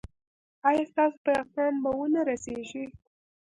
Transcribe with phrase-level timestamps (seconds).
[0.67, 2.83] ایا ستاسو پیغام به و نه رسیږي؟